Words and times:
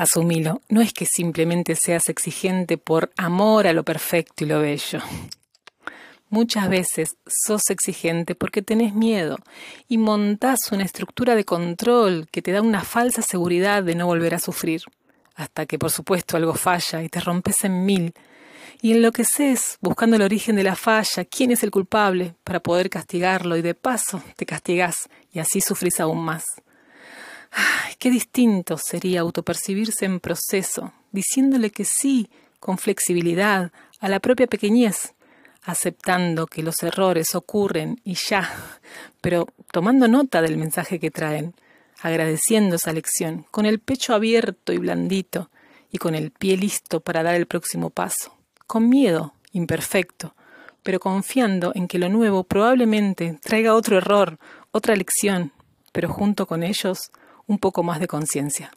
Asumilo, 0.00 0.62
no 0.70 0.80
es 0.80 0.94
que 0.94 1.04
simplemente 1.04 1.76
seas 1.76 2.08
exigente 2.08 2.78
por 2.78 3.10
amor 3.18 3.66
a 3.66 3.74
lo 3.74 3.84
perfecto 3.84 4.44
y 4.44 4.46
lo 4.46 4.60
bello. 4.60 5.00
Muchas 6.30 6.70
veces 6.70 7.16
sos 7.26 7.68
exigente 7.68 8.34
porque 8.34 8.62
tenés 8.62 8.94
miedo 8.94 9.36
y 9.88 9.98
montás 9.98 10.72
una 10.72 10.84
estructura 10.84 11.34
de 11.34 11.44
control 11.44 12.28
que 12.30 12.40
te 12.40 12.50
da 12.50 12.62
una 12.62 12.82
falsa 12.82 13.20
seguridad 13.20 13.82
de 13.82 13.94
no 13.94 14.06
volver 14.06 14.34
a 14.34 14.38
sufrir, 14.38 14.84
hasta 15.34 15.66
que 15.66 15.78
por 15.78 15.90
supuesto 15.90 16.38
algo 16.38 16.54
falla 16.54 17.02
y 17.02 17.10
te 17.10 17.20
rompes 17.20 17.64
en 17.64 17.84
mil 17.84 18.14
y 18.80 18.92
enloqueces 18.92 19.76
buscando 19.82 20.16
el 20.16 20.22
origen 20.22 20.56
de 20.56 20.64
la 20.64 20.76
falla, 20.76 21.26
quién 21.26 21.50
es 21.50 21.62
el 21.62 21.70
culpable, 21.70 22.34
para 22.42 22.60
poder 22.60 22.88
castigarlo 22.88 23.54
y 23.54 23.60
de 23.60 23.74
paso 23.74 24.22
te 24.36 24.46
castigás 24.46 25.10
y 25.30 25.40
así 25.40 25.60
sufrís 25.60 26.00
aún 26.00 26.24
más. 26.24 26.44
Qué 28.00 28.10
distinto 28.10 28.78
sería 28.78 29.20
autopercibirse 29.20 30.06
en 30.06 30.20
proceso, 30.20 30.94
diciéndole 31.12 31.68
que 31.68 31.84
sí, 31.84 32.30
con 32.58 32.78
flexibilidad, 32.78 33.72
a 34.00 34.08
la 34.08 34.20
propia 34.20 34.46
pequeñez, 34.46 35.12
aceptando 35.64 36.46
que 36.46 36.62
los 36.62 36.82
errores 36.82 37.34
ocurren 37.34 38.00
y 38.02 38.14
ya, 38.14 38.50
pero 39.20 39.48
tomando 39.70 40.08
nota 40.08 40.40
del 40.40 40.56
mensaje 40.56 40.98
que 40.98 41.10
traen, 41.10 41.54
agradeciendo 42.00 42.76
esa 42.76 42.94
lección, 42.94 43.44
con 43.50 43.66
el 43.66 43.80
pecho 43.80 44.14
abierto 44.14 44.72
y 44.72 44.78
blandito, 44.78 45.50
y 45.92 45.98
con 45.98 46.14
el 46.14 46.30
pie 46.30 46.56
listo 46.56 47.00
para 47.00 47.22
dar 47.22 47.34
el 47.34 47.44
próximo 47.44 47.90
paso, 47.90 48.34
con 48.66 48.88
miedo, 48.88 49.34
imperfecto, 49.52 50.34
pero 50.82 51.00
confiando 51.00 51.72
en 51.74 51.86
que 51.86 51.98
lo 51.98 52.08
nuevo 52.08 52.44
probablemente 52.44 53.38
traiga 53.42 53.74
otro 53.74 53.98
error, 53.98 54.38
otra 54.70 54.96
lección, 54.96 55.52
pero 55.92 56.08
junto 56.08 56.46
con 56.46 56.62
ellos 56.62 57.10
un 57.50 57.58
poco 57.58 57.82
más 57.82 57.98
de 57.98 58.06
conciencia. 58.06 58.70